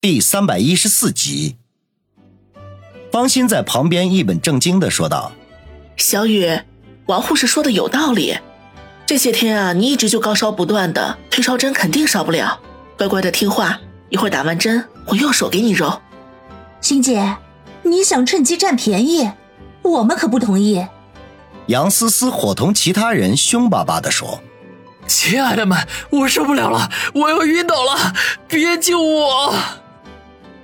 [0.00, 1.56] 第三百一十四集，
[3.10, 5.32] 方心在旁边一本正经的说道
[5.96, 6.60] ：“小雨，
[7.06, 8.38] 王护士说的有道理。
[9.04, 12.60] 这些天啊，你一直就高烧不断的，退烧针肯定少不了。
[12.96, 16.00] 乖乖的听话，一会儿打完针，我用手给你揉。”
[16.80, 17.38] 欣姐，
[17.82, 19.32] 你想趁机占便宜，
[19.82, 20.86] 我们可不同意。
[21.66, 24.40] 杨思思伙同其他人凶巴巴的说。
[25.08, 28.12] 亲爱的们，我受不了了，我要晕倒了，
[28.46, 29.54] 别救我！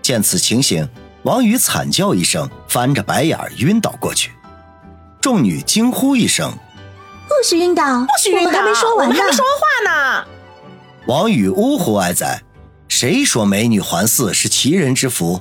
[0.02, 0.86] 见此情形，
[1.22, 4.32] 王宇惨叫一声，翻着白眼晕倒过去。
[5.20, 6.52] 众女惊呼一声
[7.28, 8.00] ：“不许晕倒！
[8.00, 8.50] 不许晕倒！
[8.50, 10.26] 我们还没说完呢！”还没说话呢。
[11.06, 12.42] 王宇呜呼哀哉
[12.88, 15.40] ：“谁说美女环伺是奇人之福？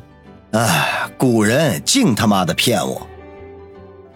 [0.52, 3.08] 哎，古人净他妈的骗我！”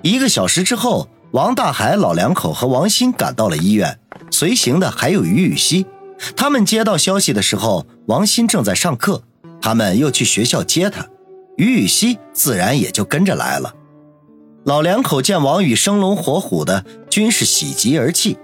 [0.03, 3.99] 一个小时之后，王大海老两口和王鑫赶到了医院。
[4.31, 5.85] 随行的还有于雨溪，
[6.35, 9.23] 他们接到消息的时候，王鑫正在上课，
[9.65, 11.07] 他们又去学校接他，
[11.57, 13.73] 于雨溪自然也就跟着来了。
[14.63, 18.37] 老两口见王宇生龙活虎的，均是喜极而泣，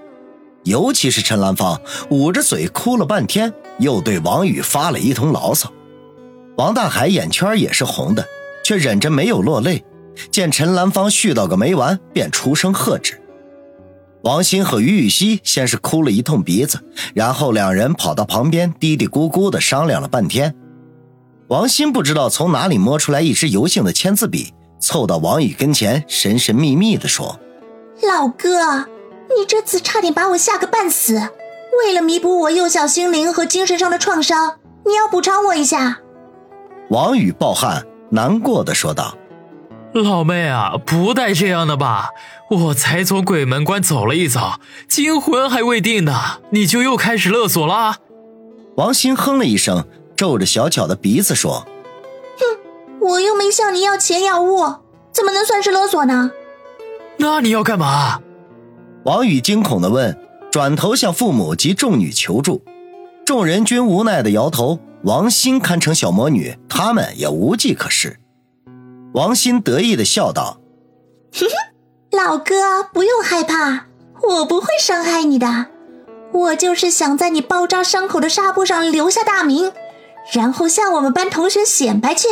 [0.63, 5.71] 尤其是陈兰芳，捂着嘴哭了半天，又对王宇发了一通牢骚。
[6.57, 8.25] 王大海眼圈也是红的，
[8.65, 9.85] 却忍着没有落泪，
[10.31, 13.21] 见陈兰芳絮叨个没完，便出声喝止。
[14.23, 16.79] 王鑫和于雨溪先是哭了一通鼻子，
[17.13, 20.55] 然后两人跑到旁边嘀嘀咕咕的商量了半天。
[21.51, 27.41] 王鑫不知道从哪里摸出来一支油性的签字笔，凑到王宇跟前，神神秘秘地说
[28.01, 28.85] ：“老哥，
[29.37, 31.15] 你这次差点把我吓个半死，
[31.83, 35.99] 为了弥补我幼小心灵和精神上的创伤，你要补偿我一下。”
[36.89, 39.17] 王宇暴汗，难过的说道。
[39.93, 42.11] 老妹啊，不带这样的吧！
[42.49, 47.97] 我才从鬼门关走了一遭，惊魂还未定呢，你就又开始勒索了？
[48.77, 49.85] 王鑫哼了一声，
[50.21, 51.65] 皱着小巧的鼻子说
[52.37, 52.45] ：“哼，
[52.99, 54.71] 我又没向你要钱要物，
[55.11, 56.29] 怎么能算是勒索呢？”
[57.17, 58.21] 那你要干嘛？
[59.03, 60.15] 王宇惊恐的问，
[60.51, 62.63] 转头向父母及众女求助，
[63.25, 64.77] 众人均无奈的摇头。
[65.05, 68.19] 王鑫堪称小魔女，他们也无计可施。
[69.15, 70.59] 王鑫得意的笑道
[71.33, 73.87] ：“哼哼，老哥不用害怕，
[74.21, 75.65] 我不会伤害你的。
[76.31, 79.71] 我就是想在你包扎伤口的纱布上留下大名，
[80.33, 82.27] 然后向我们班同学显摆去。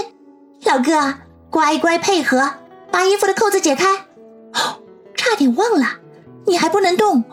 [0.64, 1.16] 老哥，
[1.50, 2.52] 乖乖配合，
[2.92, 3.86] 把衣服的扣子解开。
[4.54, 4.82] 哦，
[5.16, 5.86] 差点忘了，
[6.46, 7.24] 你还不能动。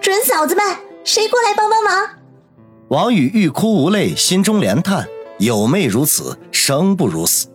[0.00, 0.64] 准嫂子们，
[1.04, 2.10] 谁过来帮帮忙？”
[2.88, 5.06] 王宇欲哭无泪，心中连叹：
[5.38, 7.48] 有妹如此，生不如死。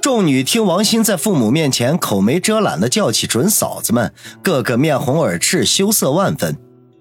[0.00, 6.56] 众女听王鑫在父母面前口没遮拦的叫起准嫂子们，个个面红耳赤，羞涩万分。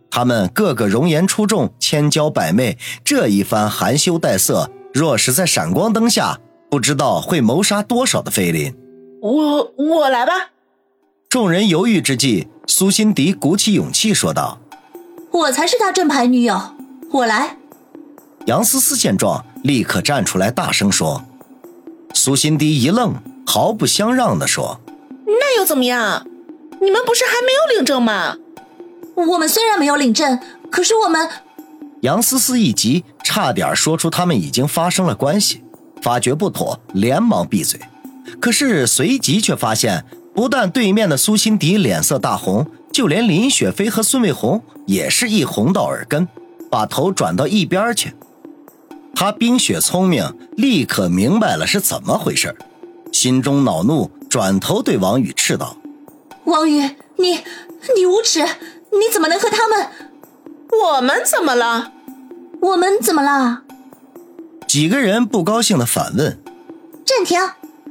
[0.10, 8.76] 她们个个容颜出众，千娇百媚，这一番含羞带色，若是在闪光灯下，不知道会谋杀多少的菲林。
[9.22, 10.52] 我我来吧。
[11.30, 14.60] 众人犹豫之际，苏辛迪鼓起勇气说道
[15.32, 16.60] ：“我才是他正牌女友，
[17.12, 17.58] 我来。”
[18.48, 21.24] 杨思思见状，立刻站出来，大声说。
[22.14, 24.80] 苏辛迪一愣，毫不相让地说
[25.28, 26.26] ：“那又怎么样？
[26.80, 28.38] 你们不是还没有领证吗？
[29.26, 30.40] 我们虽然没有领证，
[30.70, 31.30] 可是我们……”
[32.02, 35.64] 杨思思一急，差点说出他们已经发生了关系，
[36.02, 37.80] 发觉不妥，连忙闭嘴。
[38.40, 46.28] 可是随即却发现，不但对面的苏辛迪脸色大红，就连林雪飞和孙卫红也是一红到耳根，
[46.70, 48.14] 把头转到一边去。
[49.16, 52.56] 他冰雪聪明，立刻明白了是怎么回事
[53.12, 55.76] 心中恼怒，转头对王宇斥道
[56.46, 56.82] ：“王宇，
[57.18, 57.40] 你
[57.96, 58.46] 你无耻！
[58.98, 59.88] 你怎么能和他们？
[60.72, 61.92] 我们怎么了？
[62.62, 63.62] 我们怎么了？”
[64.68, 66.42] 几个人不高兴的反问
[67.06, 67.40] ：“暂停，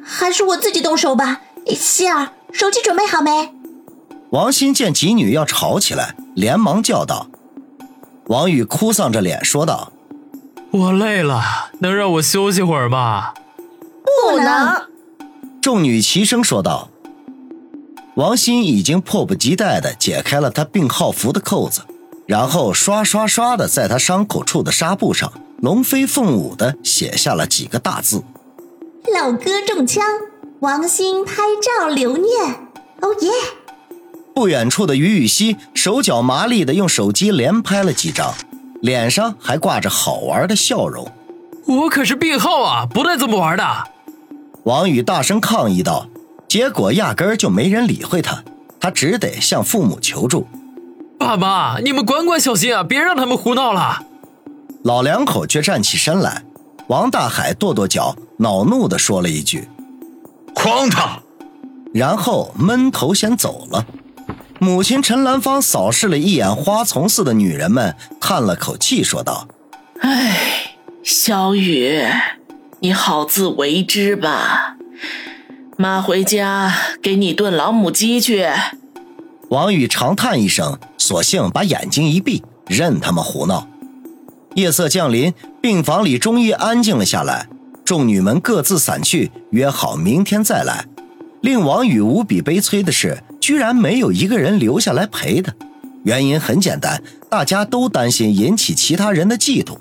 [0.05, 1.41] 还是我自己动手吧。”
[1.75, 3.55] 希儿，手机准备好没？
[4.31, 7.28] 王鑫见几女要吵起来，连忙叫道
[8.28, 9.93] ：“王宇，哭丧着脸说道。”
[10.72, 13.33] 我累了，能让我休息会儿吗？
[14.04, 14.83] 不能。
[15.63, 16.89] 众女齐声说道。
[18.16, 21.83] 王鑫已经迫不及待地解开了他病号服的扣子，
[22.24, 25.30] 然后刷刷刷地在他伤口处的纱布上
[25.60, 28.24] 龙飞凤舞地写下了几个大字
[29.15, 30.03] ：“老哥中枪，
[30.60, 32.54] 王鑫拍照留念。”
[33.03, 33.30] 哦耶！
[34.34, 38.33] 不远处的于雨溪手脚麻利地用手机连拍了几张。
[38.80, 41.10] 脸上还挂着好玩的笑容，
[41.66, 43.65] 我可是病号啊，不带这么玩的。
[44.65, 46.07] 王宇大声抗议道，
[46.48, 48.43] 结果压根儿就没人理会他，
[48.78, 50.47] 他只得向父母求助。
[51.19, 54.04] 爸妈，你们管管小新啊，别让他们胡闹了。
[54.84, 56.45] 老两口却站起身来，
[56.89, 59.69] 王大海跺跺脚，恼怒地说了一句
[60.54, 61.21] ：“诓他！”
[61.93, 63.84] 然后闷头先走了。
[64.59, 69.49] 母亲陈兰芳扫视了一眼花丛似的女人们，叹了口气，说道
[70.01, 72.03] ：“哎，小雨，
[72.81, 74.76] 你好自为之吧。
[75.77, 78.47] 妈回家给你炖老母鸡去。”
[79.51, 83.69] 王宇长叹一声，索性把眼睛一闭，任他们胡闹。
[84.55, 87.47] 夜色降临，病房里终于安静了下来。
[87.84, 90.87] 众女们各自散去，约好明天再来。
[91.43, 95.55] 令王宇无比悲催的是，居然没有一个人留下来陪他。
[96.03, 97.01] 原因很简单，
[97.31, 99.77] 大家都担心引起其他人的嫉妒。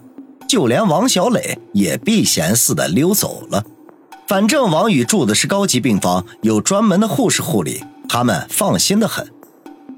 [0.48, 3.64] 就连王小磊也避嫌似的溜走了。
[4.28, 9.28] 反正王宇住的是高级病房，有专门的护士护理，他们放心的很。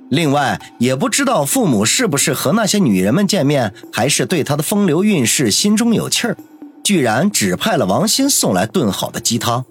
[0.09, 6.37] 另外，也不知道父母是不是和那些女人们见面，还是对他的风流韵事心中有气儿，
[6.83, 9.65] 居然指派了王鑫送来炖好的鸡汤。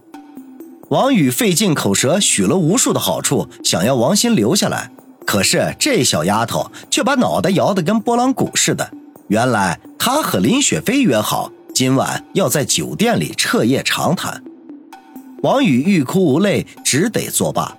[0.89, 4.91] 王宇费尽口舌许了无数的好处，想要王鑫留下来。
[5.27, 8.89] 可是这小丫头却把脑袋摇得跟拨浪鼓似的。
[9.29, 14.43] 原来她和林雪飞约好，今晚要在酒店里彻夜长谈。
[15.47, 17.77] 王宇欲哭无泪，只得作罢。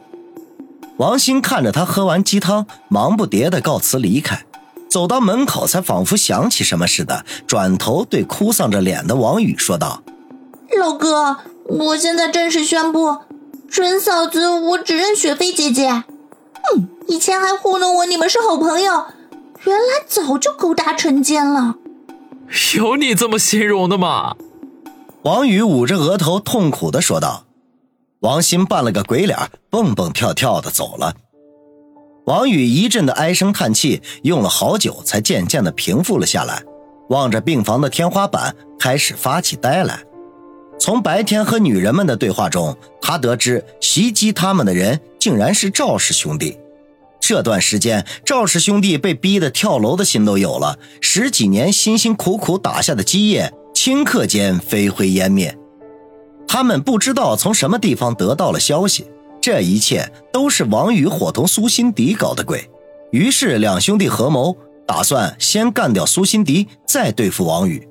[0.95, 4.45] 王鑫看着他喝完鸡汤，忙不迭的告辞离开。
[4.89, 10.01] 走到门口，才仿佛想起什么似的，转头对哭丧着脸的王宇说道
[10.79, 13.17] ：“老哥。”我现在正式宣布，
[13.67, 15.89] 准嫂子，我只认雪飞姐姐。
[15.89, 19.07] 嗯，以前还糊弄我你们是好朋友，
[19.65, 21.75] 原来早就勾搭成奸了。
[22.77, 24.37] 有你这么形容的吗？
[25.23, 27.43] 王宇捂着额头痛苦的说道。
[28.21, 29.37] 王鑫扮了个鬼脸，
[29.69, 31.13] 蹦蹦跳跳的走了。
[32.25, 36.63] 王宇一阵的唉声叹气，用了好久才渐渐的平复了下来，
[37.09, 40.03] 望着病房的天花板，开始发起呆来。
[40.79, 46.57] 从白天和女人们的对话中，他得知袭击他们的人竟然是赵氏兄弟。
[47.19, 50.79] 这段时间，赵氏兄弟被逼得跳楼的心都有了。
[51.01, 55.55] 十几年辛辛苦苦打下的基业，顷刻间飞灰烟灭。
[56.47, 59.05] 他们不知道从什么地方得到了消息，
[59.41, 62.69] 这一切都是王宇伙同苏辛迪搞的鬼。
[63.11, 67.87] 于是两兄弟合谋，打算先干掉苏辛迪，再对付王宇。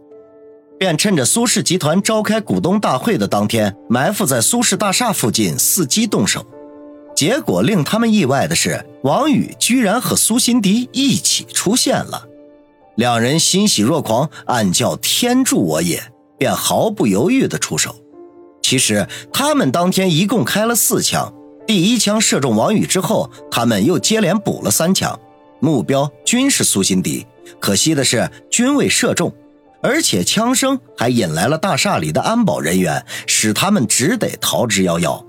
[0.79, 6.45] 便趁着苏氏集团召开股东大会的当天，埋伏在苏氏大厦附近伺机动手。
[7.15, 12.27] 结果令他们意外的是，王宇居然和苏辛迪一起出现了。
[12.97, 16.03] 两人欣喜若狂，暗叫天助我也，
[16.37, 17.97] 便毫不犹豫地出手。
[18.69, 21.33] 其实他们当天一共开了四枪，
[21.69, 25.17] 第一枪射中王宇之后，他们又接连补了三枪，
[25.61, 27.25] 目标均是苏辛迪。
[27.61, 29.33] 可惜的是，均未射中。
[29.85, 35.25] 而且枪声还引来了大厦里的安保人员，使他们只得逃之夭夭。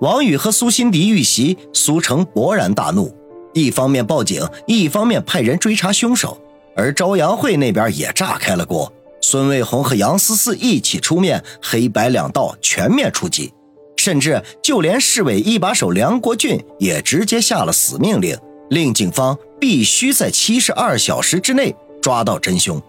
[0.00, 3.14] 王宇和苏辛迪遇袭，苏成勃然大怒，
[3.52, 6.36] 一方面报警，一方面派人追查凶手。
[6.76, 8.92] 而朝阳会那边也炸开了锅，
[9.26, 13.50] 孙卫红和杨思思一起出面，黑白两道全面出击，
[13.96, 18.36] 甚至就连市委一把手梁国俊也直接下了死命令，
[18.68, 22.80] 令警方必须在七十二小时之内抓到真凶。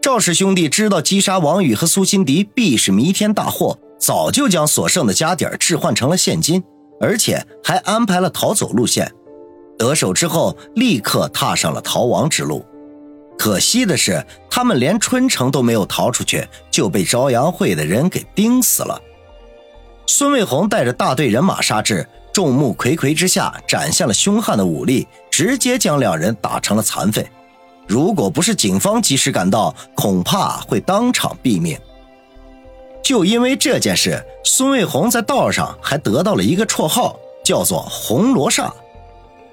[0.00, 6.64] 赵氏兄弟知道击杀王宇和苏辛迪必是弥天大祸，早就将所剩的家底儿置换成了现金，
[6.98, 9.12] 而且还安排了逃走路线。
[9.76, 12.64] 得手之后，立刻踏上了逃亡之路。
[13.40, 19.00] 可惜的是，他们连春城都没有逃出去，就被朝阳会的人给盯死了。
[20.06, 27.26] 孙卫红带着大队人马杀至，众目睽睽之下展现了凶悍的武力，直接将两人打成了残废。
[27.86, 31.78] 如果不是警方及时赶到，恐怕会当场毙命。
[33.02, 38.70] 就因为这件事，孙卫红在道上还得到了一个绰号，叫做“红罗刹”。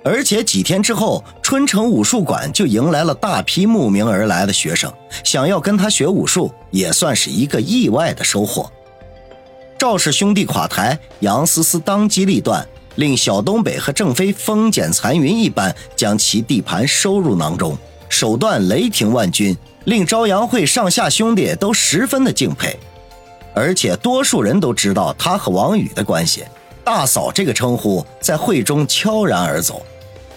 [0.10, 4.90] 而且几天之后，春城武术馆就迎来了大批慕名而来的学生，
[5.22, 8.72] 想要跟他学武术，也算是一个意外的收获。
[9.78, 17.78] 赵氏兄弟垮台，杨思思当机立断，令小东北和郑飞风卷残云一般将其地盘收入囊中。
[18.08, 22.80] 手段雷霆万钧，令朝阳会上下兄弟都十分的敬佩，
[23.54, 26.46] 而且多数人都知道他和王宇的关系。
[26.86, 29.86] 大嫂这个称呼在会中悄然而走，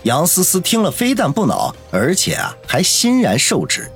[0.05, 3.91] 杨思思听了非但不恼，而且啊还欣然受之。